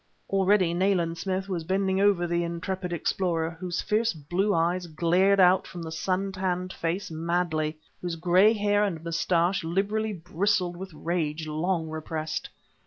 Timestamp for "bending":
1.63-2.01